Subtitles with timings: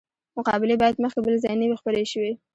[0.37, 2.31] مقالې باید مخکې بل ځای نه وي خپرې شوې.